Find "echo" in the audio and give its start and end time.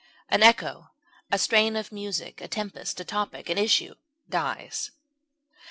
0.41-0.89